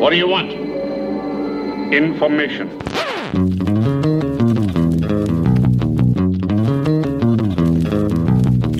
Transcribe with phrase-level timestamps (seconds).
[0.00, 0.50] What do you want?
[1.92, 2.70] Information.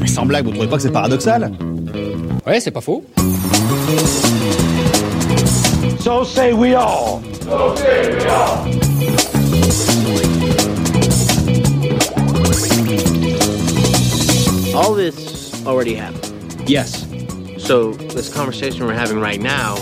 [0.01, 1.53] Mais sans blague, vous trouvez pas que c'est paradoxal
[2.47, 3.05] Ouais, c'est pas faux.
[6.01, 7.21] So say we all.
[14.75, 16.33] All this already happened.
[16.67, 17.07] Yes.
[17.59, 19.77] So this conversation we're having right now,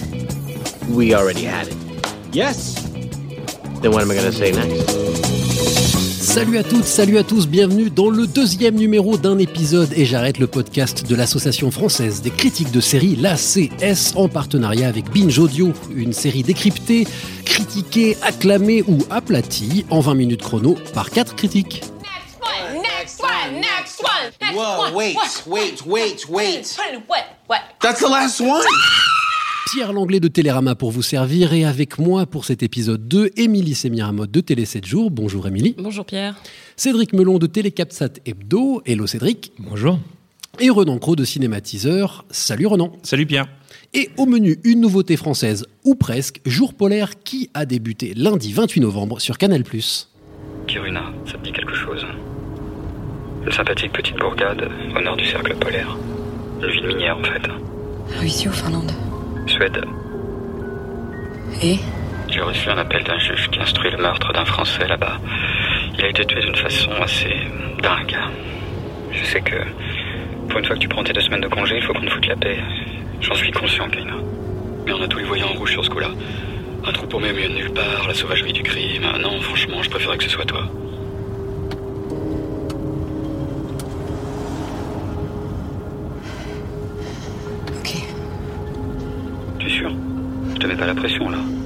[0.88, 1.76] we already had it.
[2.32, 2.74] Yes.
[3.80, 4.90] Then what am I gonna say next?
[6.20, 10.38] Salut à toutes, salut à tous, bienvenue dans le deuxième numéro d'un épisode et j'arrête
[10.38, 15.72] le podcast de l'Association française des critiques de séries, l'ACS, en partenariat avec Binge Audio,
[15.94, 17.08] une série décryptée,
[17.44, 21.82] critiquée, acclamée ou aplatie en 20 minutes chrono par quatre critiques.
[22.02, 24.32] Next one, next one, next one.
[24.40, 25.16] Next Whoa, one, wait,
[25.46, 26.76] wait, wait, wait.
[27.08, 27.60] What, what?
[27.80, 28.62] That's the last one?
[29.70, 33.74] Pierre Langlais de Télérama pour vous servir et avec moi pour cet épisode 2, Émilie
[33.74, 35.10] Sémiramotte de Télé 7 jours.
[35.10, 35.74] Bonjour Émilie.
[35.76, 36.36] Bonjour Pierre.
[36.74, 38.80] Cédric Melon de Télécapsat Hebdo.
[38.86, 39.52] Hello Cédric.
[39.58, 39.98] Bonjour.
[40.58, 42.24] Et Renan Cros de Cinématiseur.
[42.30, 42.92] Salut Renan.
[43.02, 43.46] Salut Pierre.
[43.92, 48.80] Et au menu, une nouveauté française, ou presque, Jour polaire qui a débuté lundi 28
[48.80, 49.64] novembre sur Canal+.
[50.66, 52.06] Kiruna, ça te dit quelque chose?
[53.44, 55.94] Une sympathique petite bourgade au nord du cercle polaire.
[56.62, 57.42] Une ville minière en fait.
[58.18, 58.92] Russie ou Finlande
[59.48, 59.84] Suède.
[61.62, 61.78] Et
[62.28, 65.18] J'ai reçu un appel d'un juge qui instruit le meurtre d'un Français là-bas.
[65.98, 67.34] Il a été tué d'une façon assez
[67.82, 68.16] dingue.
[69.12, 69.56] Je sais que
[70.48, 72.10] pour une fois que tu prends tes deux semaines de congé, il faut qu'on te
[72.10, 72.58] foute la paix.
[73.20, 74.14] J'en suis conscient, Kaina.
[74.86, 76.10] Mais on a tous les voyants en rouge sur ce coup-là.
[76.86, 79.02] Un trou milieu de nulle part, la sauvagerie du crime.
[79.12, 80.64] Ah non, franchement, je préférais que ce soit toi.
[90.78, 91.57] Pas la pression là.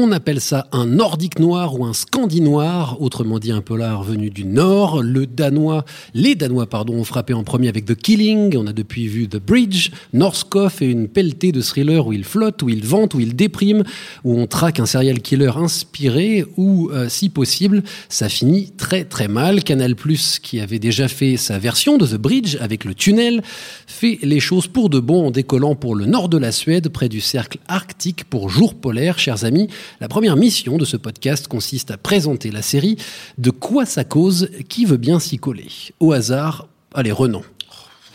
[0.00, 4.44] On appelle ça un nordique noir ou un scandinoir, autrement dit un polar venu du
[4.44, 5.02] nord.
[5.02, 8.56] Le danois, les danois pardon, ont frappé en premier avec The Killing.
[8.56, 12.62] On a depuis vu The Bridge, Norskoff et une pelletée de thrillers où il flotte,
[12.62, 13.82] où il vente, où il déprime,
[14.22, 19.26] où on traque un serial killer inspiré, ou euh, si possible, ça finit très très
[19.26, 19.64] mal.
[19.64, 19.96] Canal
[20.44, 23.42] qui avait déjà fait sa version de The Bridge avec le tunnel,
[23.88, 27.08] fait les choses pour de bon en décollant pour le nord de la Suède, près
[27.08, 29.66] du cercle arctique pour jour polaire, chers amis.
[30.00, 32.96] La première mission de ce podcast consiste à présenter la série
[33.38, 35.68] De quoi ça cause Qui veut bien s'y coller?
[36.00, 37.42] Au hasard, allez, Renan.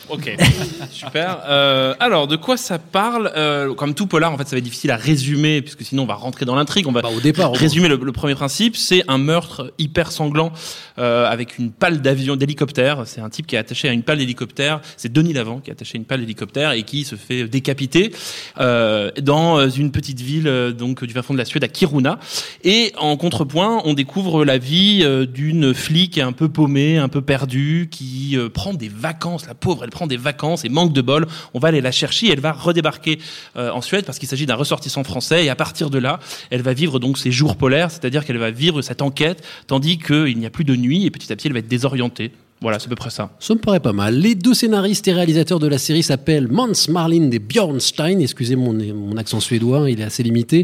[0.10, 0.36] Ok,
[0.92, 1.40] super.
[1.48, 4.64] Euh, alors, de quoi ça parle Euh, Comme tout polar, en fait, ça va être
[4.64, 6.88] difficile à résumer, puisque sinon on va rentrer dans l'intrigue.
[6.88, 8.76] On va Bah, au départ, résumer le, le premier principe.
[8.76, 10.52] C'est un meurtre hyper sanglant
[11.00, 13.04] euh, avec une pale d'avion, d'hélicoptère.
[13.06, 14.82] C'est un type qui est attaché à une pale d'hélicoptère.
[14.98, 18.14] C'est Denis Lavant qui est attaché à une pale d'hélicoptère et qui se fait décapiter
[18.60, 22.20] euh, dans une petite ville euh, donc du fin fond de la Suède, à Kiruna.
[22.64, 27.22] Et en contrepoint, on découvre la vie euh, d'une flic un peu paumée, un peu
[27.22, 29.48] perdue, qui euh, prend des vacances.
[29.48, 31.28] La pauvre, elle prend des vacances et manque de bol.
[31.54, 32.30] On va aller la chercher.
[32.30, 33.20] Elle va redébarquer
[33.56, 35.46] euh, en Suède parce qu'il s'agit d'un ressortissant français.
[35.46, 38.52] Et à partir de là, elle va vivre donc ses jours polaires, c'est-à-dire qu'elle va
[38.52, 41.54] vivre cette enquête, tandis qu'il n'y a plus de nuit et petit à petit, elle
[41.54, 42.32] va être désorientée.
[42.64, 43.30] Voilà, c'est à peu près ça.
[43.40, 44.18] Ça me paraît pas mal.
[44.18, 48.22] Les deux scénaristes et réalisateurs de la série s'appellent Mans Marlin et Bjornstein.
[48.22, 50.64] Excusez mon, mon accent suédois, il est assez limité.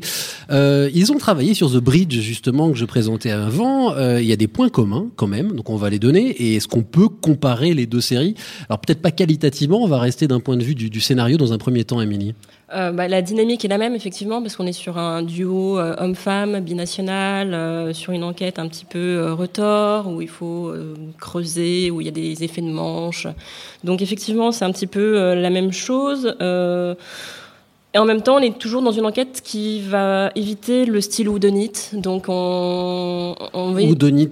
[0.49, 3.93] Euh, ils ont travaillé sur The Bridge, justement, que je présentais avant.
[3.95, 6.29] Euh, il y a des points communs, quand même, donc on va les donner.
[6.29, 8.35] Et est-ce qu'on peut comparer les deux séries?
[8.69, 11.51] Alors peut-être pas qualitativement, on va rester d'un point de vue du, du scénario dans
[11.51, 12.33] un premier temps, Émilie.
[12.73, 15.95] Euh, bah, la dynamique est la même, effectivement, parce qu'on est sur un duo euh,
[15.97, 20.93] homme-femme, binational, euh, sur une enquête un petit peu euh, retors, où il faut euh,
[21.19, 23.27] creuser, où il y a des effets de manche.
[23.83, 26.35] Donc, effectivement, c'est un petit peu la même chose.
[27.95, 31.27] Et en même temps, on est toujours dans une enquête qui va éviter le style
[31.27, 31.89] houdonite.
[31.93, 33.71] Donc, on, on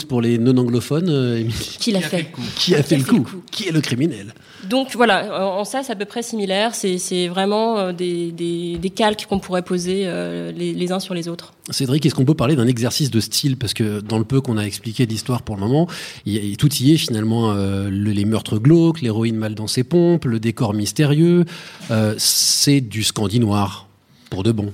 [0.07, 1.78] pour les non-anglophones, euh, Émilie.
[1.79, 4.35] Qui l'a fait Qui a fait le coup Qui est le criminel
[4.69, 6.75] Donc voilà, en ça, c'est à peu près similaire.
[6.75, 11.16] C'est vraiment euh, des, des, des calques qu'on pourrait poser euh, les, les uns sur
[11.16, 11.53] les autres.
[11.72, 13.58] Cédric, est-ce qu'on peut parler d'un exercice de style?
[13.58, 15.87] Parce que dans le peu qu'on a expliqué d'histoire pour le moment,
[16.28, 17.52] il y tout y est finalement.
[17.53, 21.43] euh, le- les meurtres glauques, l'héroïne mal dans ses pompes, le décor mystérieux.
[21.91, 23.03] euh, c'est du
[24.29, 24.72] pour de bon.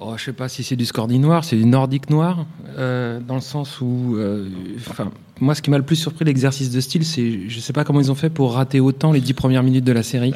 [0.00, 2.46] Oh, je sais pas si c'est du scordi noir, c'est du nordique noir,
[2.78, 4.48] euh, dans le sens où, euh,
[4.90, 5.10] enfin,
[5.40, 8.00] moi, ce qui m'a le plus surpris l'exercice de style, c'est, je sais pas comment
[8.00, 10.32] ils ont fait pour rater autant les dix premières minutes de la série.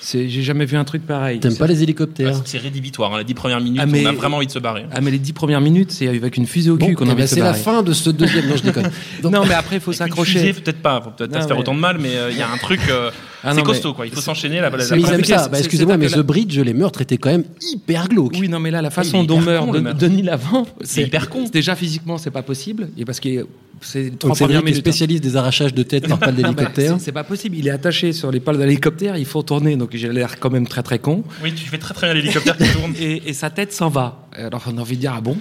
[0.00, 1.38] C'est, j'ai jamais vu un truc pareil.
[1.38, 3.14] T'aimes pas les hélicoptères C'est rédhibitoire.
[3.14, 4.84] hein, Les dix premières minutes, Ah, mais- on a vraiment envie de se barrer.
[4.92, 7.08] Ah, mais les dix premières minutes, c'est avec une fusée au cul Bon, qu'on a
[7.08, 8.48] eh envie ben, de se c'est la fin de ce deuxième.
[8.48, 8.90] Non, je déconne.
[9.22, 10.52] Donc, Non, mais après, il faut s'accrocher.
[10.54, 11.00] peut-être pas.
[11.00, 12.56] Faut peut-être pas se faire mais- autant de mal, mais euh, il y a un
[12.58, 12.80] truc.
[12.90, 13.10] euh,
[13.44, 14.06] Ah c'est costaud, quoi.
[14.06, 15.48] Il faut s'enchaîner la, la, la Mais ils aiment ça.
[15.48, 18.36] Bah, excusez-moi, mais The Bridge, les meurtres étaient quand même hyper glauques.
[18.38, 19.96] Oui, non, mais là, la façon est dont meurt.
[19.98, 21.44] Denis Lavant, C'est hyper con.
[21.52, 23.46] Déjà physiquement, c'est pas possible, et parce que
[23.80, 24.76] c'est trois premières minutes.
[24.76, 24.80] hein.
[24.80, 26.98] spécialiste des arrachages de tête par pale Ah bah, d'hélicoptère.
[26.98, 27.56] c'est- c'est pas possible.
[27.56, 29.16] Il est attaché sur les pales d'hélicoptère.
[29.16, 31.24] Il faut tourner, donc j'ai l'air quand même très très con.
[31.42, 32.94] Oui, tu fais très très bien l'hélicoptère qui tourne.
[33.00, 34.28] Et, et sa tête s'en va.
[34.36, 35.36] Alors on a envie de dire ah bon?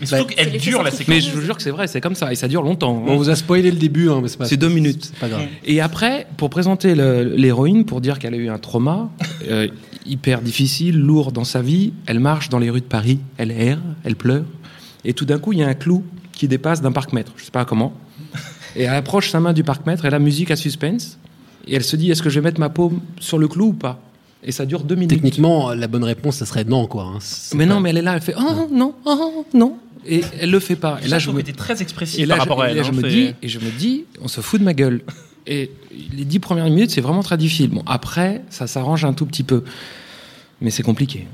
[0.00, 1.08] Mais surtout Bah, qu'elle dure la séquence.
[1.08, 2.98] Mais je vous jure que c'est vrai, c'est comme ça et ça dure longtemps.
[2.98, 3.08] hein.
[3.08, 4.44] On vous a spoilé le début, hein, mais c'est pas.
[4.46, 5.06] C'est deux minutes.
[5.12, 5.46] C'est pas grave.
[5.64, 9.10] Et après, pour présenter l'héroïne, pour dire qu'elle a eu un trauma
[9.48, 9.68] euh,
[10.06, 13.78] hyper difficile, lourd dans sa vie, elle marche dans les rues de Paris, elle erre,
[14.04, 14.44] elle pleure,
[15.04, 16.02] et tout d'un coup, il y a un clou
[16.32, 17.92] qui dépasse d'un parc-mètre, je sais pas comment.
[18.74, 21.18] Et elle approche sa main du parc-mètre, et la musique à suspense,
[21.68, 23.72] et elle se dit est-ce que je vais mettre ma paume sur le clou ou
[23.74, 24.00] pas?
[24.44, 25.10] Et ça dure deux minutes.
[25.10, 27.04] Techniquement, la bonne réponse, ça serait non, quoi.
[27.04, 27.18] hein.
[27.54, 30.50] Mais pas- non, mais elle est là, elle fait oh non, oh non, et elle
[30.50, 30.98] le fait pas.
[31.04, 32.76] Et là, je me, très expressif et là, par je, rapport à et elle.
[32.78, 34.74] là, je hein, me c'est- dis, et je me dis, on se fout de ma
[34.74, 35.02] gueule.
[35.46, 35.70] Et
[36.16, 37.70] les dix premières minutes, c'est vraiment très difficile.
[37.70, 39.62] Bon, après, ça s'arrange un tout petit peu,
[40.60, 41.26] mais c'est compliqué.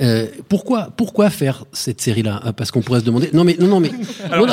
[0.00, 3.30] Euh, pourquoi, pourquoi faire cette série-là Euh, Parce qu'on pourrait se demander.
[3.32, 3.90] Non, mais non, non, mais.
[4.30, 4.52] Alors, non,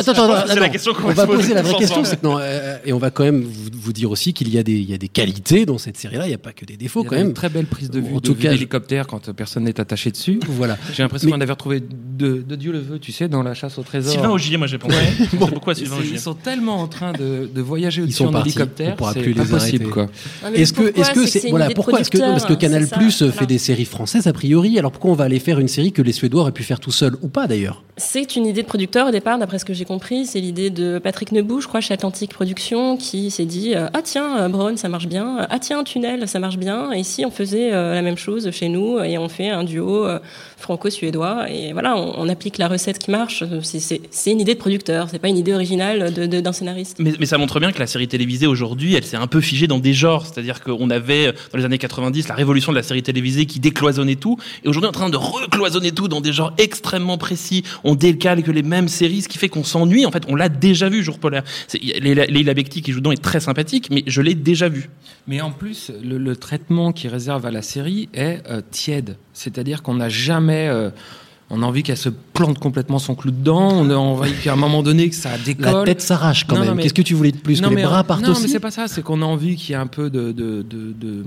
[0.56, 2.02] la question qu'on on va va se poser poser la vraie question.
[2.02, 4.64] que non, euh, et on va quand même vous, vous dire aussi qu'il y a
[4.64, 6.26] des, il y a des qualités dans cette série-là.
[6.26, 7.34] Il n'y a pas que des défauts, Il y a quand une même.
[7.34, 10.10] très belle prise de vue En de tout vue cas, d'hélicoptère quand personne n'est attaché
[10.10, 10.40] dessus.
[10.48, 10.78] Voilà.
[10.94, 13.54] J'ai l'impression Mais- qu'on avait retrouvé de, de Dieu le veut, tu sais, dans la
[13.54, 14.12] chasse au trésor.
[14.14, 14.96] Sylvain Augier, moi j'ai pensé.
[15.34, 15.48] Bon.
[15.48, 18.32] Pourquoi Sylvain Augier Ils sont tellement en train de, de voyager Ils au-dessus sont en
[18.32, 18.50] partis.
[18.50, 19.92] hélicoptère, On pourra c'est plus pas les possible, arrêter.
[19.94, 20.08] quoi.
[20.44, 23.30] Ah, Est-ce que, est-ce que voilà, pourquoi est-ce que, non, parce que producteur, Canal Plus
[23.32, 24.80] fait des séries françaises a priori.
[24.80, 26.92] Alors pourquoi on va aller faire une série que les Suédois auraient pu faire tout
[26.92, 29.86] seuls ou pas d'ailleurs C'est une idée de producteur au départ, d'après ce que j'ai
[29.86, 30.26] compris.
[30.26, 34.02] C'est l'idée de Patrick Nebou, je crois, chez Atlantic Productions, qui s'est dit euh, Ah
[34.04, 35.48] tiens, euh, Brown, ça marche bien.
[35.50, 36.92] Ah tiens, Tunnel, ça marche bien.
[36.92, 40.08] Et si on faisait euh, la même chose chez nous et on fait un duo
[40.58, 43.46] franco-suédois Et voilà, on, applique la recette qui marche.
[43.62, 46.98] C'est- une idée de producteur, c'est pas une idée originale d'un scénariste.
[47.00, 49.80] Mais, ça montre bien que la série télévisée aujourd'hui, elle s'est un peu figée dans
[49.80, 50.26] des genres.
[50.26, 54.16] C'est-à-dire qu'on avait, dans les années 90, la révolution de la série télévisée qui décloisonnait
[54.16, 54.38] tout.
[54.66, 57.64] Et aujourd'hui, en train de recloisonner tout dans des genres extrêmement précis.
[57.88, 60.06] On décalque les mêmes séries, ce qui fait qu'on s'ennuie.
[60.06, 61.44] En fait, on l'a déjà vu, Jour polaire.
[61.68, 64.90] C'est- Leila Bekti qui joue dedans est très sympathique, mais je l'ai déjà vu.
[65.28, 69.18] Mais en plus, le, le traitement qui réserve à la série est euh, tiède.
[69.34, 70.68] C'est-à-dire qu'on n'a jamais.
[70.68, 70.90] euh,
[71.52, 73.70] on a envie qu'elle se plante complètement son clou dedans.
[73.72, 75.86] On a envie qu'à un moment donné que ça La décolle.
[75.86, 76.78] tête s'arrache quand Non, non, même.
[76.78, 78.42] mais- Qu'est-ce que tu voulais de plus non, Que mais, les bras partent non, aussi
[78.42, 78.88] mais c'est pas ça.
[78.88, 81.24] C'est qu'on a envie qu'il y ait un peu de, de, de, de-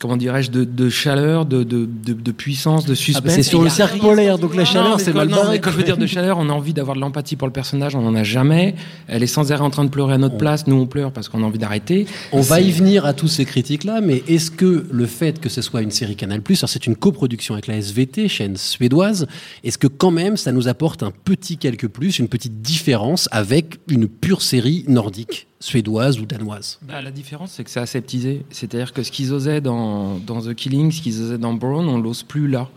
[0.00, 3.24] comment dirais-je, de, de chaleur, de, de, de, de puissance, de Ah suspense.
[3.24, 5.58] bah, c'est sur le cercle polaire, donc la chaleur, c'est mal barré.
[5.60, 7.94] quand je veux dire de chaleur, on a envie d'avoir de l'empathie pour le personnage,
[7.94, 8.74] on n'en a jamais.
[9.08, 11.28] Elle est sans arrêt en train de pleurer à notre place, nous on pleure parce
[11.28, 12.06] qu'on a envie d'arrêter.
[12.32, 15.62] On va y venir à tous ces critiques-là, mais est-ce que le fait que ce
[15.62, 19.26] soit une série Canal+, alors c'est une coproduction avec la SVT, chaîne suédoise,
[19.64, 23.78] est-ce que quand même ça nous apporte un petit quelque plus, une petite différence avec
[23.88, 28.44] une pure série nordique, suédoise ou danoise Bah, la différence, c'est que c'est aseptisé.
[28.50, 31.98] C'est-à-dire que ce qu'ils osaient dans, dans The Killing, ce qu'ils osaient dans Brown, on
[31.98, 32.68] l'ose plus là.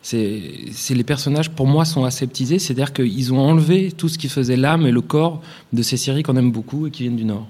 [0.00, 0.42] C'est
[0.72, 2.58] c'est- les personnages, pour moi, sont aseptisés.
[2.58, 5.40] C'est-à-dire qu'ils ont enlevé tout ce qui faisait l'âme et le corps
[5.72, 7.46] de ces séries qu'on aime beaucoup et qui viennent du Nord.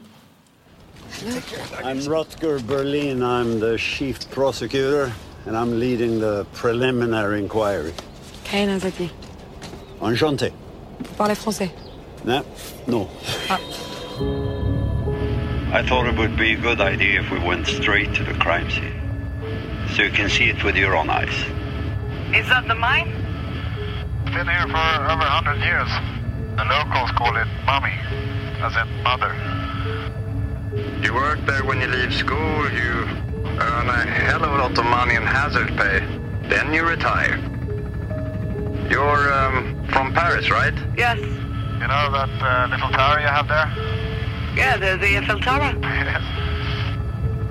[1.84, 3.20] I'm Rutger Berlin.
[3.22, 5.10] I'm the chief prosecutor,
[5.46, 7.92] and I'm leading the preliminary inquiry.
[10.00, 10.52] Enchanté.
[10.98, 11.70] Vous parlez français?
[12.26, 12.40] No?
[12.88, 13.08] No.
[14.20, 18.70] I thought it would be a good idea if we went straight to the crime
[18.70, 19.00] scene.
[19.94, 21.34] So you can see it with your own eyes.
[22.34, 23.08] Is that the mine?
[24.26, 25.88] Been here for over a hundred years.
[26.56, 27.92] The locals call it mommy,
[28.60, 29.32] as in mother.
[31.02, 33.08] You work there when you leave school, you
[33.60, 36.00] earn a hell of a lot of money in hazard pay.
[36.48, 37.38] Then you retire.
[38.90, 40.74] You're um, from Paris, right?
[40.96, 41.18] Yes.
[41.18, 44.01] You know that uh, little tower you have there?
[44.56, 45.72] Yeah, the, the Eiffel Tower.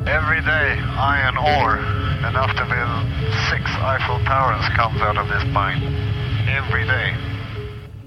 [0.08, 1.77] Every day, iron ore,
[2.27, 3.05] enough to build
[3.50, 5.81] six Eiffel Towers, comes out of this mine.
[6.48, 7.13] Every day.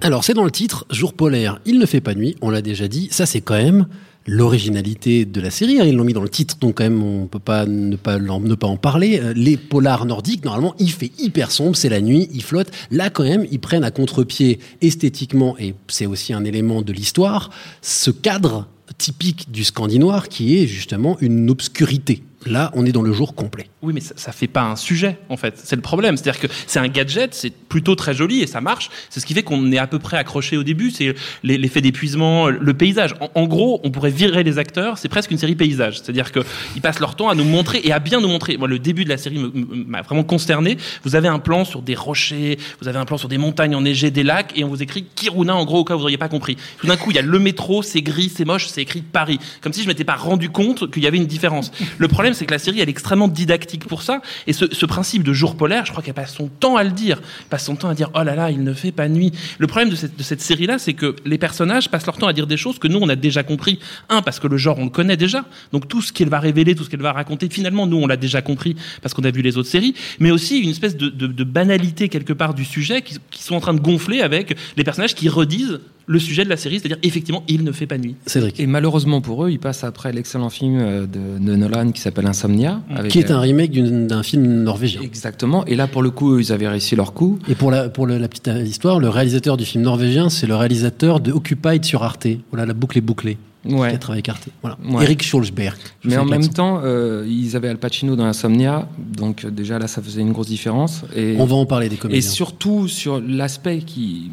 [0.01, 2.89] Alors c'est dans le titre, Jour polaire, il ne fait pas nuit, on l'a déjà
[2.89, 3.87] dit, ça c'est quand même
[4.27, 5.85] l'originalité de la série, hein.
[5.87, 8.55] ils l'ont mis dans le titre, donc quand même on peut pas ne pas, ne
[8.55, 9.21] pas en parler.
[9.23, 12.71] Euh, Les polars nordiques, normalement, il fait hyper sombre, c'est la nuit, il flotte.
[12.91, 17.51] Là quand même, ils prennent à contre-pied esthétiquement, et c'est aussi un élément de l'histoire,
[17.81, 18.67] ce cadre
[18.99, 22.23] typique du Scandinoir qui est justement une obscurité.
[22.47, 23.69] Là, on est dans le jour complet.
[23.83, 25.55] Oui, mais ça, ça fait pas un sujet, en fait.
[25.63, 26.17] C'est le problème.
[26.17, 28.91] C'est-à-dire que c'est un gadget, c'est plutôt très joli et ça marche.
[29.11, 30.91] C'est ce qui fait qu'on est à peu près accroché au début.
[30.91, 33.15] C'est l'effet d'épuisement, le paysage.
[33.35, 34.99] En, gros, on pourrait virer les acteurs.
[34.99, 36.01] C'est presque une série paysage.
[36.01, 36.41] C'est-à-dire que
[36.77, 38.57] ils passent leur temps à nous montrer et à bien nous montrer.
[38.57, 39.39] Moi, le début de la série
[39.87, 40.77] m'a vraiment consterné.
[41.03, 44.11] Vous avez un plan sur des rochers, vous avez un plan sur des montagnes enneigées,
[44.11, 46.29] des lacs, et on vous écrit Kiruna, en gros, au cas où vous n'auriez pas
[46.29, 46.57] compris.
[46.79, 49.39] Tout d'un coup, il y a le métro, c'est gris, c'est moche, c'est écrit Paris.
[49.61, 51.73] Comme si je m'étais pas rendu compte qu'il y avait une différence.
[51.99, 54.21] Le problème, c'est que la série, est extrêmement didactique pour ça.
[54.47, 57.21] Et ce, principe de jour polaire, je crois qu'elle passe son temps à le dire.
[57.41, 59.33] Elle passe son temps à dire, oh là là, il ne fait pas nuit.
[59.59, 62.57] Le problème de cette, série-là, c'est que les personnages passent leur temps à dire des
[62.57, 63.79] choses que nous, on a déjà compris.
[64.09, 65.45] Un, parce que le genre, on le connaît déjà.
[65.73, 68.17] Donc tout ce qu'elle va révéler, tout ce qu'elle va raconter, finalement, nous, on l'a
[68.17, 69.95] déjà compris parce qu'on a vu les autres séries.
[70.19, 73.81] Mais aussi une espèce de, banalité quelque part du sujet qui sont en train de
[73.81, 77.73] gonfler avec les personnages qui redisent le sujet de la série, c'est-à-dire effectivement, il ne
[77.73, 78.15] fait pas nuit.
[78.27, 78.61] Cédric.
[78.61, 82.27] Et malheureusement pour eux, ils passent après l'excellent film euh, de, de Nolan qui s'appelle
[82.27, 82.83] Insomnia.
[82.95, 83.73] avec, Qui est euh, un remake
[84.07, 85.01] d'un film norvégien.
[85.03, 85.65] Exactement.
[85.67, 87.39] Et là, pour le coup, ils avaient réussi leur coup.
[87.49, 90.57] Et pour la, pour le- la petite histoire, le réalisateur du film norvégien, c'est le
[90.57, 92.27] réalisateur de Occupied sur Arte.
[92.51, 93.39] Voilà, la boucle est bouclée.
[93.65, 93.91] Ouais.
[93.91, 94.49] Qui a travaillé avec Arte.
[94.61, 94.77] Voilà.
[94.85, 95.05] Ouais.
[95.05, 95.77] Eric Schulzberg.
[96.05, 99.89] Mais en même temps, euh, ils avaient Al Pacino dans Insomnia, donc euh, déjà là,
[99.89, 101.03] ça faisait une grosse différence.
[101.17, 102.31] Et, On va en parler des et comédiens.
[102.31, 104.31] surtout sur l'aspect qui,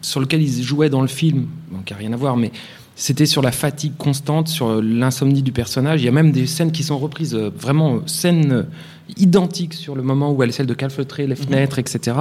[0.00, 2.52] sur lequel ils jouaient dans le film, donc qui n'a rien à voir, mais
[2.96, 6.02] c'était sur la fatigue constante, sur l'insomnie du personnage.
[6.02, 8.66] Il y a même des scènes qui sont reprises, euh, vraiment scènes
[9.18, 12.16] identiques sur le moment où elle essaie de calfeutrer les fenêtres, etc.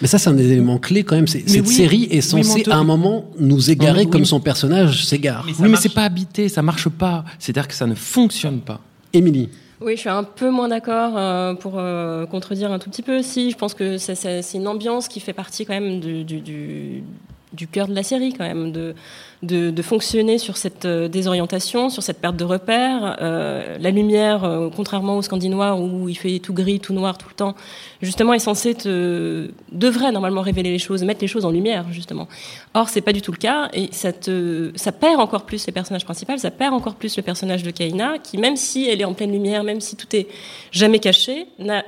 [0.00, 1.26] Mais ça, c'est un des éléments clés quand même.
[1.26, 4.10] Cette oui, série est censée, à un moment, nous égarer Oui.
[4.10, 5.44] comme son personnage s'égare.
[5.46, 7.24] oui, mais c'est pas habité, ça marche pas.
[7.38, 8.80] C'est-à-dire que ça ne fonctionne pas.
[9.12, 9.48] Émilie.
[9.80, 13.22] Oui, je suis un peu moins d'accord euh, pour euh, contredire un tout petit peu.
[13.22, 17.02] Si, je pense que c'est- une ambiance qui fait partie quand même du, du, du,
[17.52, 18.94] du cœur de la série, quand même, de,
[19.42, 23.16] de, fonctionner sur cette euh, désorientation, sur cette perte de repères.
[23.20, 27.28] Euh, la lumière, euh, contrairement au Scandinois où il fait tout gris, tout noir tout
[27.28, 27.54] le temps,
[28.02, 32.28] justement est censée te devrait normalement révéler les choses, mettre les choses en lumière, justement.
[32.74, 35.72] Or, c'est pas du tout le cas et ça te ça perd encore plus les
[35.72, 39.04] personnages principaux, ça perd encore plus le personnage de Kaina qui, même si elle est
[39.04, 40.26] en pleine lumière, même si tout est
[40.72, 41.84] jamais caché, n'a-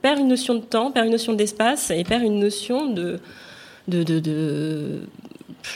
[0.00, 3.20] perd une notion de temps, perd une notion d'espace et perd une notion de
[3.86, 5.08] de, de, de-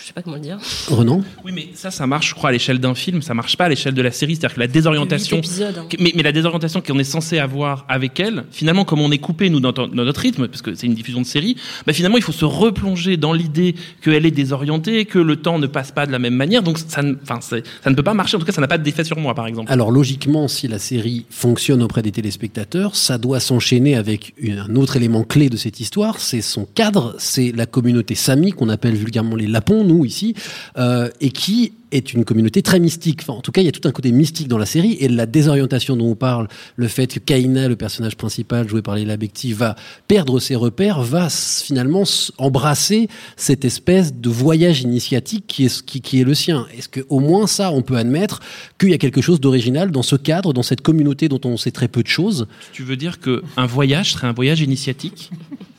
[0.03, 0.59] je sais pas comment le dire.
[0.89, 3.65] Renan Oui, mais ça, ça marche, je crois, à l'échelle d'un film, ça marche pas
[3.65, 4.37] à l'échelle de la série.
[4.37, 5.39] C'est-à-dire que la désorientation.
[5.39, 5.87] Épisodes, hein.
[5.99, 9.51] Mais, mais la désorientation qu'on est censé avoir avec elle, finalement, comme on est coupé,
[9.51, 12.23] nous, dans, dans notre rythme, parce que c'est une diffusion de série, bah, finalement, il
[12.23, 16.13] faut se replonger dans l'idée qu'elle est désorientée, que le temps ne passe pas de
[16.13, 16.63] la même manière.
[16.63, 18.37] Donc, ça ne, ça ne peut pas marcher.
[18.37, 19.71] En tout cas, ça n'a pas d'effet sur moi, par exemple.
[19.73, 24.77] Alors logiquement, si la série fonctionne auprès des téléspectateurs, ça doit s'enchaîner avec une- un
[24.77, 28.95] autre élément clé de cette histoire, c'est son cadre, c'est la communauté Sami qu'on appelle
[28.95, 30.35] vulgairement les Lapons, nous ici,
[30.79, 33.21] euh, et qui est une communauté très mystique.
[33.23, 35.09] Enfin, en tout cas, il y a tout un côté mystique dans la série et
[35.09, 39.17] la désorientation dont on parle, le fait que Kaina, le personnage principal joué par Leila
[39.17, 39.77] Bekti, va
[40.09, 42.05] perdre ses repères, va finalement
[42.39, 46.67] embrasser cette espèce de voyage initiatique qui est, qui, qui est le sien.
[46.77, 48.41] Est-ce que au moins ça, on peut admettre
[48.79, 51.71] qu'il y a quelque chose d'original dans ce cadre, dans cette communauté dont on sait
[51.71, 52.47] très peu de choses?
[52.73, 55.31] Tu veux dire que un voyage serait un voyage initiatique?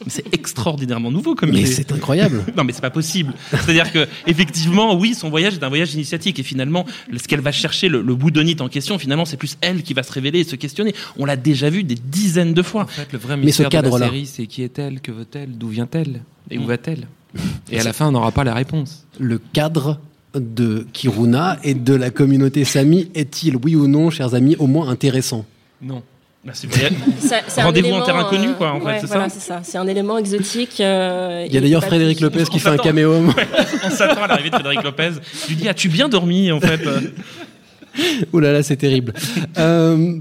[0.09, 2.43] C'est extraordinairement nouveau comme Mais c'est incroyable.
[2.57, 3.33] non, mais c'est pas possible.
[3.51, 6.85] C'est-à-dire que effectivement, oui, son voyage est un voyage initiatique et finalement,
[7.15, 10.03] ce qu'elle va chercher, le, le boudonite en question, finalement, c'est plus elle qui va
[10.03, 10.93] se révéler et se questionner.
[11.17, 12.83] On l'a déjà vu des dizaines de fois.
[12.83, 14.05] En fait, le vrai Mais ce de la cadre-là.
[14.07, 16.67] série, c'est qui est-elle, que veut-elle, d'où vient-elle et où Mm.
[16.67, 17.07] va-t-elle
[17.71, 19.05] Et à la fin, on n'aura pas la réponse.
[19.19, 19.99] Le cadre
[20.35, 24.89] de Kiruna et de la communauté Sami est-il, oui ou non, chers amis, au moins
[24.89, 25.45] intéressant?
[25.81, 26.03] Non.
[26.47, 26.67] Merci.
[27.19, 29.59] Ça- c'est un Rendez-vous en inconnue, euh, quoi, en fait, c'est voilà, ça c'est ça.
[29.63, 30.79] C'est un élément exotique.
[30.79, 32.21] euh, Il y a d'ailleurs Frédéric.
[32.21, 33.15] Lopez qui fait un caméo.
[33.85, 35.11] On s'attend à l'arrivée de Frédéric Lopez.
[35.43, 36.79] Je lui dis, as-tu bien dormi, en fait
[38.31, 39.13] Ouh là là, c'est terrible.
[39.57, 40.19] Euh,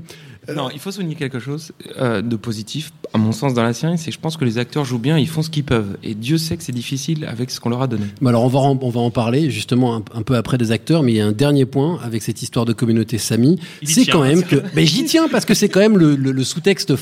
[0.55, 3.99] Non, il faut souligner quelque chose euh, de positif, à mon sens, dans la série,
[3.99, 5.97] c'est que je pense que les acteurs jouent bien, ils font ce qu'ils peuvent.
[6.05, 8.05] Et Dieu sait que c'est difficile avec ce qu'on leur a donné.
[8.21, 10.71] Bah alors on va en, on va en parler justement un, un peu après des
[10.73, 14.07] acteurs, mais il y a un dernier point avec cette histoire de communauté Sami, c'est
[14.07, 16.93] quand même que, ben j'y tiens parce que c'est quand même le, le- le sous-texte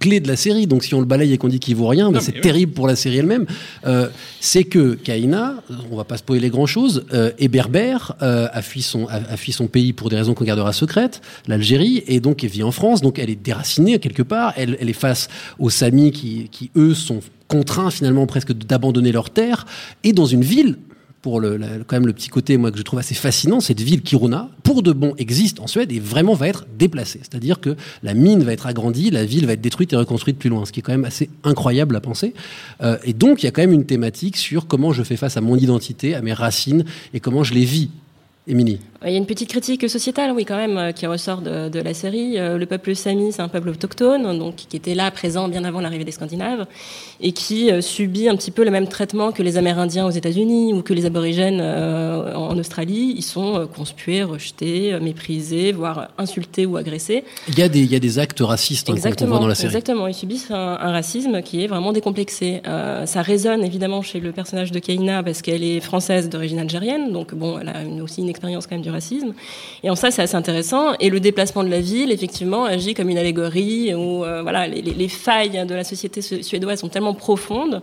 [0.00, 0.66] clé de la série.
[0.66, 2.40] Donc si on le balaye et qu'on dit qu'il vaut rien, c'est mais oui.
[2.42, 3.46] terrible pour la série elle-même.
[3.86, 4.08] Euh,
[4.40, 5.56] c'est que Kaina,
[5.90, 9.36] on va pas spoiler grand chose, euh, est berbère, euh, a fui son a, a
[9.36, 12.70] fui son pays pour des raisons qu'on gardera secrètes, l'Algérie, et donc elle vit en
[12.78, 13.00] France.
[13.00, 14.52] Donc elle est déracinée quelque part.
[14.56, 19.66] Elle, est face aux Samis qui, eux sont contraints finalement presque d'abandonner leur terre
[20.04, 20.76] et dans une ville
[21.22, 24.02] pour le, quand même le petit côté moi que je trouve assez fascinant, cette ville
[24.02, 27.18] Kiruna, pour de bon, existe en Suède et vraiment va être déplacée.
[27.22, 30.48] C'est-à-dire que la mine va être agrandie, la ville va être détruite et reconstruite plus
[30.48, 32.34] loin, ce qui est quand même assez incroyable à penser.
[32.82, 35.36] Euh, et donc il y a quand même une thématique sur comment je fais face
[35.36, 37.90] à mon identité, à mes racines et comment je les vis.
[38.46, 38.78] Émilie.
[39.06, 41.78] Il y a une petite critique sociétale, oui, quand même, euh, qui ressort de, de
[41.80, 42.36] la série.
[42.36, 45.80] Euh, Le peuple Sami, c'est un peuple autochtone, donc qui était là, présent bien avant
[45.80, 46.66] l'arrivée des Scandinaves,
[47.20, 50.74] et qui euh, subit un petit peu le même traitement que les Amérindiens aux États-Unis
[50.74, 53.14] ou que les Aborigènes euh, en Australie.
[53.16, 57.22] Ils sont conspués, rejetés, méprisés, voire insultés ou agressés.
[57.46, 59.54] Il y a des, il y a des actes racistes hein, qu'on- voit dans la
[59.54, 59.68] série.
[59.68, 60.08] exactement.
[60.08, 62.62] Ils subissent un, un racisme qui est vraiment décomplexé.
[62.66, 67.12] Euh, ça résonne évidemment chez le personnage de Keina parce qu'elle est française d'origine algérienne,
[67.12, 69.32] donc bon, elle a une- aussi une expérience quand même du racisme.
[69.84, 70.94] Et en ça, c'est assez intéressant.
[71.00, 74.80] Et le déplacement de la ville, effectivement, agit comme une allégorie où euh, voilà, les,
[74.82, 77.82] les- les failles de la société su- suédoise sont tellement profondes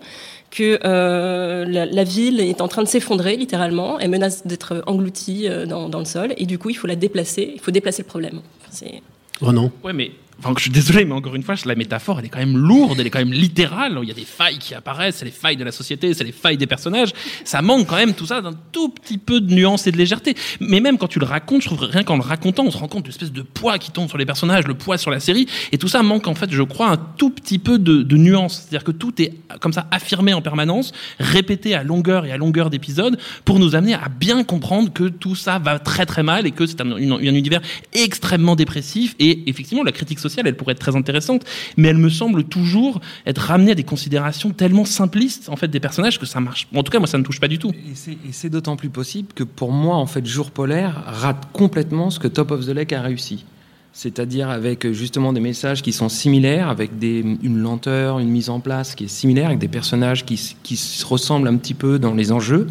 [0.52, 4.00] que euh, la, la ville est en train de s'effondrer littéralement.
[4.00, 6.34] Elle menace d'être engloutie euh, dans, dans le sol.
[6.38, 7.52] Et du coup, il faut la déplacer.
[7.56, 8.42] Il faut déplacer le problème.
[8.72, 9.02] C'est
[9.42, 12.30] Renan Ouais, mais enfin, je suis désolé, mais encore une fois, la métaphore, elle est
[12.30, 13.98] quand même lourde, elle est quand même littérale.
[14.02, 16.32] Il y a des failles qui apparaissent, c'est les failles de la société, c'est les
[16.32, 17.12] failles des personnages.
[17.44, 20.36] Ça manque quand même tout ça d'un tout petit peu de nuance et de légèreté.
[20.60, 22.88] Mais même quand tu le racontes, je trouve rien qu'en le racontant, on se rend
[22.88, 25.48] compte de l'espèce de poids qui tombe sur les personnages, le poids sur la série,
[25.72, 28.62] et tout ça manque en fait, je crois, un tout petit peu de, nuance.
[28.62, 32.70] C'est-à-dire que tout est comme ça affirmé en permanence, répété à longueur et à longueur
[32.70, 36.52] d'épisodes, pour nous amener à bien comprendre que tout ça va très très mal et
[36.52, 37.62] que c'est un, un univers
[37.94, 39.16] extrêmement dépressif.
[39.20, 41.44] Et effectivement, la critique elle pourrait être très intéressante,
[41.78, 45.80] mais elle me semble toujours être ramenée à des considérations tellement simplistes en fait des
[45.80, 46.68] personnages que ça marche.
[46.76, 47.72] En tout cas, moi, ça ne touche pas du tout.
[47.72, 52.20] Et c'est- d'autant plus possible que pour moi, en fait, Jour polaire rate complètement ce
[52.20, 53.46] que Top of the Lake a réussi.
[53.92, 58.60] C'est-à-dire avec euh, justement des messages qui sont similaires, avec une lenteur, une mise en
[58.60, 62.14] place qui est similaire, avec des personnages qui, qui se ressemblent un petit peu dans
[62.14, 62.68] les enjeux,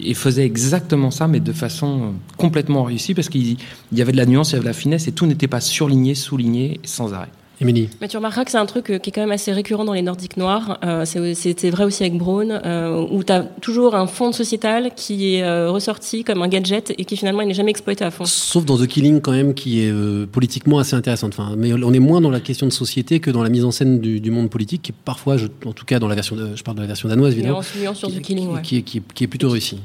[0.00, 3.56] et faisait exactement ça, mais de façon euh, complètement réussie, parce qu'il
[3.92, 5.48] il y avait de la nuance, il y avait de la finesse, et tout n'était
[5.48, 7.28] pas surligné, souligné, sans arrêt.
[7.60, 9.84] Émilie Mais tu remarqueras que c'est un truc euh, qui est quand même assez récurrent
[9.84, 10.78] dans les Nordiques noirs.
[10.84, 15.34] Euh, C'était vrai aussi avec Braun, euh, où tu as toujours un fond sociétal qui
[15.34, 18.24] est euh, ressorti comme un gadget et qui finalement il n'est jamais exploité à fond.
[18.26, 21.32] Sauf dans The Killing quand même, qui est euh, politiquement assez intéressante.
[21.36, 23.72] Enfin, mais on est moins dans la question de société que dans la mise en
[23.72, 26.36] scène du, du monde politique, qui est parfois, je- en tout cas dans la version,
[26.36, 28.62] de- je parle de la version danoise évidemment, Nuance, nuance sur The Killing, ouais.
[28.62, 29.80] qui, est, qui, est, qui est plutôt réussie.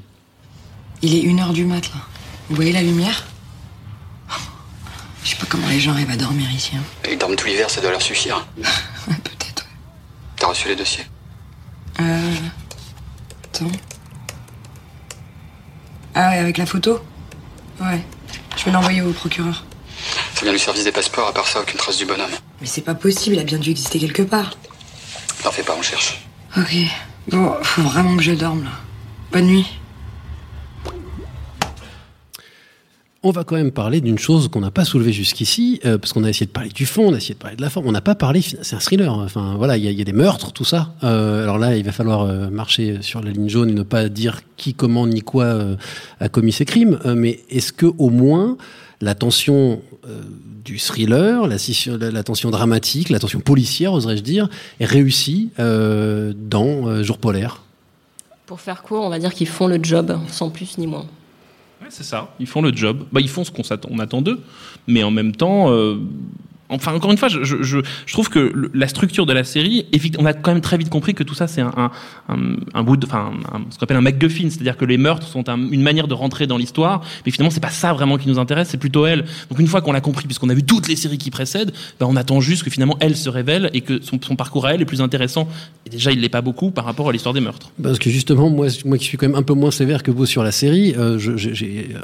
[1.02, 2.02] Il est une heure du mat, là.
[2.50, 3.26] Vous voyez la lumière?
[5.24, 6.72] Je sais pas comment les gens arrivent à dormir ici.
[6.76, 6.84] hein.
[7.10, 8.46] Ils dorment tout l'hiver, ça doit leur suffire.
[9.06, 9.66] Peut-être.
[10.36, 11.06] T'as reçu les dossiers
[12.00, 12.36] Euh.
[13.46, 13.72] Attends.
[16.16, 17.00] Ah ouais, avec la photo
[17.82, 18.02] Ouais.
[18.58, 19.64] Je vais l'envoyer au procureur.
[20.36, 22.30] Ça vient du service des passeports, à part ça, aucune trace du bonhomme.
[22.62, 24.58] Mais c'est pas possible, il a bien dû exister quelque part.
[25.42, 26.26] T'en fais pas, on cherche.
[26.58, 26.76] Ok.
[27.30, 28.72] Bon, faut vraiment que je dorme, là.
[29.32, 29.66] Bonne nuit.
[33.26, 36.26] On va quand même parler d'une chose qu'on n'a pas soulevée jusqu'ici, euh, parce qu'on
[36.26, 37.94] a essayé de parler du fond, on a essayé de parler de la forme, on
[37.94, 39.24] n'a pas parlé, c'est un thriller, hein.
[39.24, 40.94] enfin voilà, il y, a- des meurtres, tout ça.
[41.06, 44.10] Euh, alors là, il va falloir euh, marcher sur la ligne jaune et ne pas
[44.10, 45.58] dire qui, comment, ni quoi
[46.20, 48.58] a commis ces crimes, mais est-ce que au moins
[49.00, 49.82] la tension
[50.66, 54.50] du thriller, la, tension dramatique, la tension policière, oserais-je dire,
[54.82, 57.62] est réussie dans Jour polaire?
[58.46, 61.06] Pour faire court, on va dire qu'ils font le job, sans plus ni moins.
[61.90, 62.34] C'est ça.
[62.40, 63.06] Ils font le job.
[63.12, 64.42] Bah, ils font ce qu'on attend d'eux.
[64.88, 65.98] Mais en même temps, euh,
[66.70, 69.86] enfin, encore une fois, je, trouve que la structure de la série,
[70.18, 71.92] on a quand même très vite compris que tout ça, c'est un,
[72.30, 72.38] un,
[72.74, 73.32] un, bout de, enfin,
[73.70, 76.48] ce qu'on appelle un MacGuffin, c'est-à-dire que les meurtres sont un- une manière de rentrer
[76.48, 77.02] dans l'histoire.
[77.26, 79.26] Mais finalement, c'est pas ça vraiment qui nous intéresse, c'est plutôt elle.
[79.50, 82.06] Donc une fois qu'on l'a compris, puisqu'on a vu toutes les séries qui précèdent, bah,
[82.10, 84.86] on attend juste que finalement elle se révèle et que son, parcours à elle est
[84.86, 85.48] plus intéressant.
[85.86, 87.72] Et déjà, il l'est pas beaucoup par rapport à l'histoire des meurtres.
[87.82, 90.26] Parce que justement, moi, moi qui suis quand même un peu moins sévère que vous
[90.26, 91.20] sur la série, euh,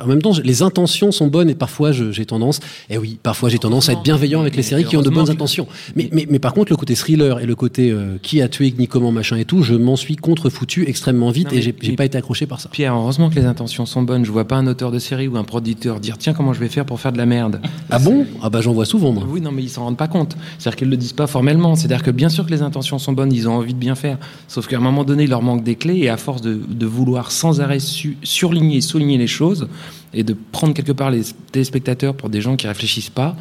[0.02, 3.60] en même temps, les intentions sont bonnes et parfois j'ai tendance, et oui, parfois j'ai
[3.60, 5.68] tendance à être bienveillant avec les séries qui ont de bonnes intentions.
[5.96, 8.74] Mais, mais, mais par contre, le côté thriller et le côté euh, qui a tué,
[8.78, 12.06] ni comment, machin et tout, je m'en suis contre-foutu extrêmement vite Non, et j'ai pas
[12.06, 12.70] été accroché par ça.
[12.70, 14.26] Pierre, heureusement que les intentions sont bonnes.
[14.26, 16.70] Je vois pas un auteur de série ou un producteur dire tiens comment je vais
[16.70, 17.62] faire pour faire de la merde?
[17.90, 18.26] Ah bon?
[18.42, 19.24] Ah bah j'en vois souvent moi.
[19.28, 20.36] Oui, non, mais ils s'en rendent pas compte.
[20.58, 21.76] C'est-à-dire qu'ils le disent pas formellement.
[21.76, 24.18] C'est-à-dire que bien sûr que les intentions sont bonnes, ils ont envie de bien faire.
[24.48, 26.86] Sauf qu'à un moment donné, il leur manque des clés et à force de, de
[26.86, 29.68] vouloir sans arrêt su- surligner et souligner les choses
[30.14, 33.36] et de prendre quelque part les téléspectateurs pour des gens qui réfléchissent pas,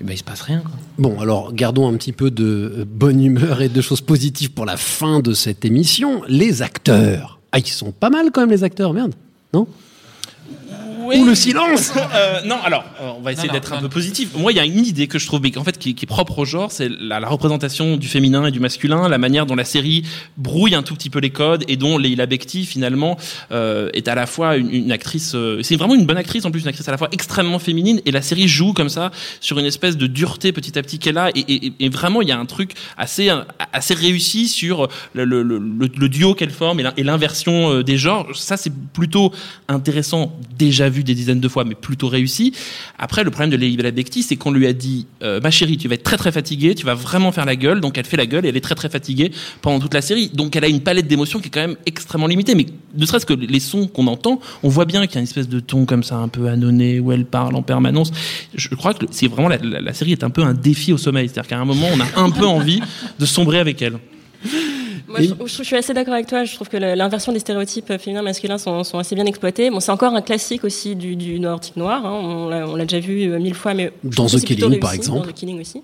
[0.00, 0.62] eh ben, se passe rien.
[0.98, 2.44] Bon, alors gardons un petit peu de
[2.78, 6.22] euh, bonne humeur et de choses positives pour la fin de cette émission.
[6.28, 7.38] Les acteurs.
[7.52, 9.14] Ah, ils sont pas mal quand même les acteurs, merde.
[9.54, 9.66] Non?
[11.14, 14.30] Ou le silence Euh, non, alors, euh, on va essayer d'être un peu positif.
[14.36, 16.08] Moi, il y a une idée que je trouve, mais en fait, qui, qui est
[16.08, 19.54] propre au genre, c'est la, la représentation du féminin et du masculin, la manière dont
[19.54, 20.02] la série
[20.36, 23.16] brouille un tout petit peu les codes et dont Leila Bekti, finalement,
[23.52, 26.50] euh, est à la fois une, une actrice, euh, c'est vraiment une bonne actrice, en
[26.50, 29.58] plus une actrice à la fois extrêmement féminine, et la série joue comme ça sur
[29.58, 32.32] une espèce de dureté petit à petit qu'elle a, et, et- et vraiment, il y
[32.32, 33.42] a un truc assez, euh,
[33.72, 37.96] assez réussi sur le, le- le- le- le duo qu'elle forme et l'inversion euh, des
[37.96, 38.26] genres.
[38.34, 39.32] Ça, c'est plutôt
[39.68, 42.52] intéressant déjà vu vu des dizaines de fois, mais plutôt réussi.
[42.98, 45.88] Après, le problème de Leila Bekti, c'est qu'on lui a dit, euh, ma chérie, tu
[45.88, 47.80] vas être très très fatiguée, tu vas vraiment faire la gueule.
[47.80, 49.30] Donc elle fait la gueule et elle est très très fatiguée
[49.62, 50.28] pendant toute la série.
[50.32, 52.54] Donc elle a une palette d'émotions qui est quand même extrêmement limitée.
[52.54, 55.24] Mais ne serait-ce que les sons qu'on entend, on voit bien qu'il y a une
[55.28, 58.10] espèce de ton comme ça un peu annonné où elle parle en permanence.
[58.54, 60.98] Je crois que c'est vraiment la, la- la série est un peu un défi au
[60.98, 61.28] sommeil.
[61.28, 62.80] C'est-à-dire qu'à un moment, on a un peu envie
[63.18, 63.98] de sombrer avec elle.
[65.18, 66.44] Moi, je, je- je suis assez d'accord avec toi.
[66.44, 69.70] Je trouve que l'inversion des stéréotypes euh, féminins masculins sont, sont assez bien exploités.
[69.70, 72.04] Bon, c'est encore un classique aussi du, du Nordique noir.
[72.04, 72.20] hein.
[72.22, 75.26] On l'a déjà vu mille fois, mais Dans The Killing, par exemple.
[75.26, 75.82] Dans The Killing aussi.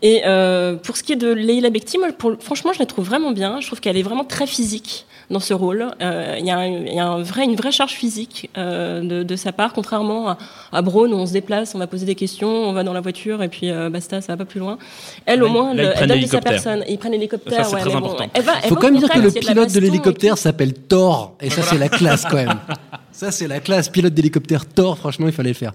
[0.00, 3.04] Et euh, pour ce qui est de Leila Bekti, moi, pour- franchement, je la trouve
[3.06, 3.60] vraiment bien.
[3.60, 5.88] Je trouve qu'elle est vraiment très physique dans ce rôle.
[6.00, 9.00] Euh, Il y a, un- il y a un vrai, une vraie charge physique euh,
[9.00, 10.38] de, de sa part, contrairement à,
[10.72, 13.00] à Braun où on se déplace, on va poser des questions, on va dans la
[13.00, 14.78] voiture et puis euh, basta, ça va pas plus loin.
[15.26, 16.52] Elle, au moins, là, elle, elle donne de sa l'hélicoptère.
[16.52, 16.84] personne.
[16.88, 17.64] Ils prennent l'hélicoptère.
[17.64, 18.26] Ça, c'est ouais, très bon, important.
[18.34, 21.34] elle va- elle faut quand même dire que le pilote de l'hélicoptère s'appelle Thor.
[21.40, 22.54] Et ça, c'est la classe quand même.
[23.18, 23.88] Ça, c'est la classe.
[23.88, 25.72] Pilote d'hélicoptère Thor, franchement, il fallait le faire.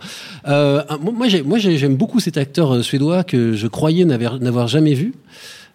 [0.48, 4.40] Euh, moi, j'ai- moi, j'ai- j'aime beaucoup cet acteur euh, suédois que je croyais n'avoir
[4.40, 5.14] n'avoir jamais vu.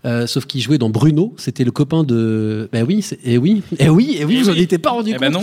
[0.07, 2.71] Euh, sauf qu'il jouait dans Bruno, c'était le copain de.
[2.73, 5.11] Ben oui, c'est- eh oui, eh oui, eh oui, Eh vous en étiez pas rendu
[5.11, 5.21] Eh compte.
[5.21, 5.43] ben non.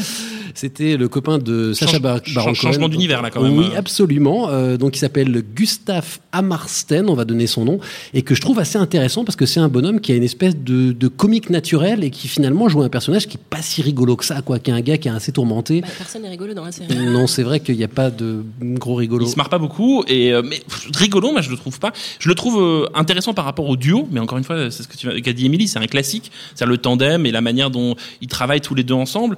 [0.56, 2.90] C'était le copain de Sacha Bar Baron change- changement Cohen.
[2.90, 3.58] d'univers, là, quand même.
[3.58, 4.50] Oui, absolument.
[4.50, 7.80] Euh, donc il s'appelle Gustave Amarsten, on va donner son nom,
[8.14, 10.56] et que je trouve assez intéressant parce que c'est un bonhomme qui a une espèce
[10.56, 14.16] de, de comique naturel et qui finalement joue un personnage qui est pas si rigolo
[14.16, 15.82] que ça, quoi, qui est un gars qui est assez tourmenté.
[15.82, 16.96] Bah, personne n'est rigolo dans la série.
[16.96, 19.26] Non, c'est vrai qu'il n'y a pas de gros rigolo.
[19.26, 21.92] Il se marre pas beaucoup et euh, mais pff, rigolo, moi je le trouve pas.
[22.20, 24.88] Je le trouve euh, intéressant par rapport au duo, mais encore une fois, c'est ce
[24.88, 27.70] que tu as qu'a dit Émilie, c'est un classique, c'est le tandem et la manière
[27.72, 29.38] dont ils travaillent tous les deux ensemble.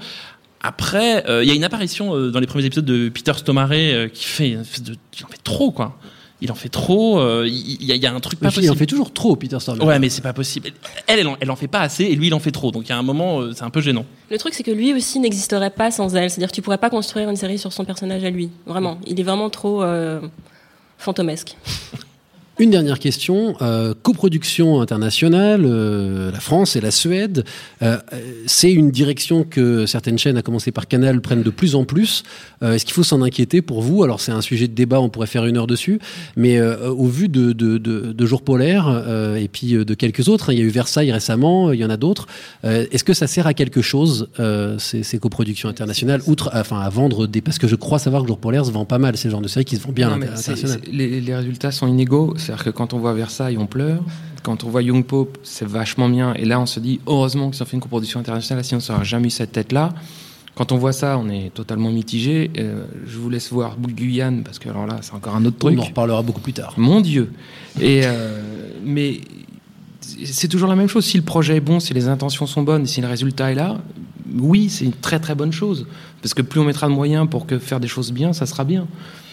[0.62, 3.70] Après, euh, il y a une apparition euh, dans les premiers épisodes de Peter Stormare
[3.74, 5.98] euh, qui fait, de- il en fait trop quoi.
[6.42, 7.20] Il en fait trop.
[7.46, 8.74] Il y, a- il y a un truc pas Mais il possible.
[8.74, 9.88] en fait toujours trop, Peter Stormare.
[9.88, 10.70] Ouais, mais c'est pas possible.
[11.08, 12.70] Elle, elle en, elle en fait pas assez et lui, il en fait trop.
[12.72, 14.06] Donc il y a un moment, euh, c'est un peu gênant.
[14.30, 16.30] Le truc, c'est que lui aussi n'existerait pas sans elle.
[16.30, 18.52] C'est-à-dire que tu pourrais pas construire une série sur son personnage à lui.
[18.68, 19.00] Vraiment.
[19.08, 20.22] Il est vraiment trop euh,
[21.00, 21.56] fantomesque.
[22.60, 23.56] Une dernière question.
[23.62, 27.44] Euh, coproduction internationale, euh, la France et la Suède,
[27.84, 27.98] euh,
[28.48, 32.24] c'est une direction que certaines chaînes, à commencer par Canal, prennent de plus en plus.
[32.64, 34.04] Est-ce qu'il faut s'en inquiéter pour vous?
[34.04, 36.00] Alors c'est un sujet de débat, on pourrait faire une heure dessus,
[36.36, 40.50] mais au vu de, de, de, de Jours polaires euh, et puis de quelques autres,
[40.50, 42.26] hein, il y a eu Versailles récemment, il y en a d'autres.
[42.64, 44.30] Est-ce que ça sert à quelque chose
[44.80, 48.28] ces, ces coproductions internationales, outre, enfin à vendre des, parce que je crois savoir que
[48.28, 50.10] Jours polaires se vend pas mal, c'est le genre de série qui se vend bien
[50.10, 50.82] Non, à l'international.
[50.92, 52.34] les résultats sont inégaux.
[52.48, 54.02] C'est-à-dire que quand on voit Versailles, on pleure.
[54.42, 56.34] Quand on voit Young Pope, c'est vachement bien.
[56.36, 59.04] Et là, on se dit, heureusement qu'ils ont fait une coproduction internationale, sinon ça n'aurait
[59.04, 59.94] jamais eu cette tête-là.
[60.56, 62.50] Quand on voit ça, on est totalement mitigé.
[62.58, 65.78] Euh, je vous laisse voir Guyane, parce que alors là, c'est encore un autre truc.
[65.78, 66.74] On en reparlera beaucoup plus tard.
[66.78, 67.34] Mon Dieu.
[67.82, 68.42] Et euh,
[68.82, 69.20] mais
[70.00, 71.04] c'est toujours la même chose.
[71.04, 73.78] Si le projet est bon, si les intentions sont bonnes, si le résultat est là,
[74.40, 75.86] oui, c'est une très très bonne chose.
[76.22, 78.64] Parce que plus on mettra de moyens pour que faire des choses bien, ça sera
[78.64, 78.88] bien.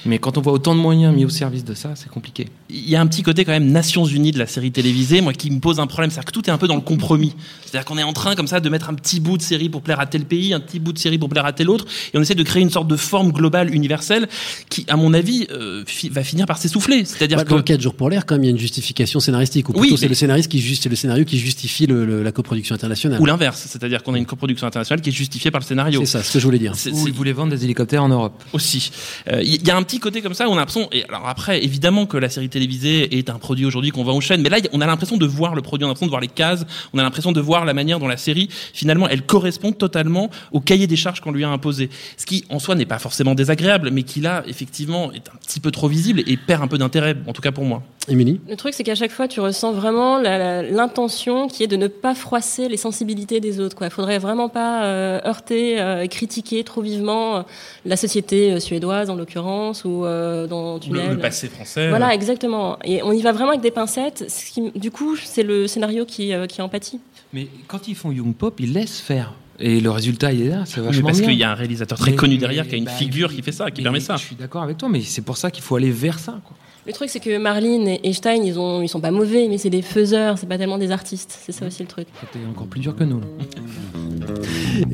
[0.06, 2.48] Mais quand on voit autant de moyens mis au service de ça, c'est compliqué.
[2.70, 5.32] il y a un petit côté quand même Nations Unies de la série télévisée, moi
[5.32, 7.34] qui me pose un problème, c'est-à-dire que tout est un peu dans le compromis.
[7.64, 9.82] C'est-à-dire qu'on est en train comme ça de mettre un petit bout de série pour
[9.82, 12.18] plaire à tel pays, un petit bout de série pour plaire à tel autre, et
[12.18, 14.28] on essaie de créer une sorte de forme globale, universelle,
[14.68, 17.04] qui, à mon avis, euh, fi- va finir par s'essouffler.
[17.04, 18.58] C'est-à-dire Bah, que Dans le 4 jours pour l'air, quand même, il y a une
[18.58, 19.68] justification scénaristique.
[19.68, 22.04] Ou Oui, plutôt, c'est mais- le scénariste qui juste, c'est le scénario qui justifie le-
[22.04, 23.20] le- la coproduction internationale.
[23.20, 26.00] ou l'inverse, c'est-à-dire qu'on a une coproduction internationale qui est justifiée par le scénario.
[26.00, 26.72] C'est ça, ce que je voulais dire.
[26.92, 28.42] Ou ils voulaient vendre des hélicoptères en Europe?
[28.52, 28.90] aussi.
[29.32, 30.88] Euh, Il y a un petit côté comme ça on a l'impression.
[30.92, 34.20] Et alors après, évidemment que la série télévisée est un produit aujourd'hui qu'on vend aux
[34.20, 36.20] chaînes, mais là, on a l'impression de voir le produit, on a l'impression de voir
[36.20, 39.72] les cases, on a l'impression de voir la manière dont la série, finalement, elle correspond
[39.72, 41.90] totalement au cahier des charges qu'on lui a imposé.
[42.16, 45.60] Ce qui, en soi, n'est pas forcément désagréable, mais qui là, effectivement, est un petit
[45.60, 47.82] peu trop visible et perd un peu d'intérêt, en tout cas pour moi.
[48.08, 51.86] Émilie Le truc, c'est qu'à chaque fois, tu ressens vraiment l'intention qui est de ne
[51.88, 53.76] pas froisser les sensibilités des autres.
[53.82, 57.42] Il faudrait vraiment pas euh, heurter, euh, critiquer trop vivement euh,
[57.84, 61.10] la société suédoise, en l'occurrence, ou euh, dans Le, Tunnel.
[61.12, 61.88] le passé français.
[61.88, 62.78] Voilà, exactement.
[62.84, 64.24] Et on y va vraiment avec des pincettes.
[64.28, 67.00] Ce qui, du coup, c'est le scénario qui, euh, qui en pâtit.
[67.32, 69.32] Mais quand ils font Young Pop, ils laissent faire.
[69.60, 71.96] Et le résultat, il est là, c'est mais vachement parce qu'il y a un réalisateur
[71.96, 74.00] très Mais- connu mais- derrière qui a une bah, figure qui fait ça, qui permet
[74.00, 74.16] ça.
[74.16, 76.40] Je suis d'accord avec toi, mais c'est pour ça qu'il faut aller vers ça.
[76.44, 76.56] Quoi.
[76.86, 79.70] Le truc, c'est que Marlene et Stein, ils, ont, ils sont pas mauvais, mais c'est
[79.70, 81.38] des faiseurs, c'est pas tellement des artistes.
[81.42, 82.06] C'est ça aussi le truc.
[82.20, 83.20] C'était encore plus dur que nous.
[83.20, 83.26] là.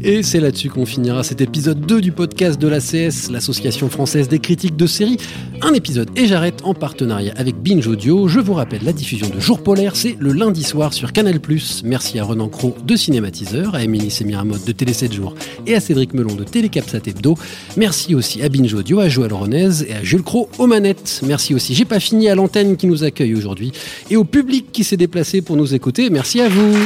[0.03, 4.39] Et c'est là-dessus qu'on finira cet épisode 2 du podcast de l'ACS, l'Association française des
[4.39, 5.17] critiques de séries.
[5.63, 8.29] Un épisode et j'arrête en partenariat avec Binge Audio.
[8.29, 11.41] Je vous rappelle, la diffusion de Jour Polaire, c'est le lundi soir sur Canal+.
[11.85, 15.35] Merci à Renan Cro de Cinématiseur, à Émilie Sémiramode de Télé 7 jours
[15.67, 17.35] et à Cédric Melon de Télécapsat Hebdo.
[17.77, 21.21] Merci aussi à Binge Audio, à Joël Ronez et à Jules Cro aux manettes.
[21.27, 23.73] Merci aussi, j'ai pas fini, à l'antenne qui nous accueille aujourd'hui
[24.11, 26.11] et au public qui s'est déplacé pour nous écouter.
[26.11, 26.77] Merci à vous.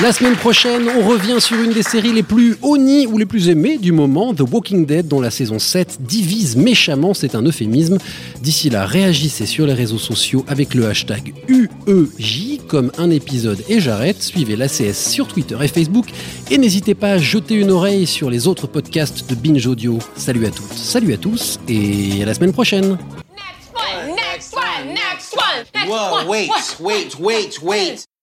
[0.00, 3.48] La semaine prochaine, on revient sur une des séries les plus honnies ou les plus
[3.48, 7.98] aimées du moment, The Walking Dead, dont la saison 7 divise méchamment, c'est un euphémisme.
[8.42, 13.78] D'ici là, réagissez sur les réseaux sociaux avec le hashtag UEJ comme un épisode et
[13.78, 14.20] j'arrête.
[14.20, 16.06] Suivez l'ACS sur Twitter et Facebook
[16.50, 20.00] et n'hésitez pas à jeter une oreille sur les autres podcasts de Binge Audio.
[20.16, 22.98] Salut à toutes, salut à tous et à la semaine prochaine.
[23.36, 26.26] Next one, next one, next one, next Whoa, one.
[26.26, 28.13] wait, one, wait, wait, wait.